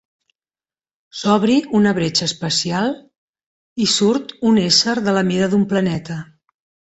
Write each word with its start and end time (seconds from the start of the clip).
S'obri 1.17 1.57
una 1.79 1.91
bretxa 1.97 2.27
espacial 2.29 2.89
i 3.85 3.87
surt 3.97 4.33
un 4.53 4.59
ésser 4.63 4.97
de 5.11 5.15
la 5.19 5.25
mida 5.31 5.51
d'un 5.53 5.69
planeta. 5.77 6.19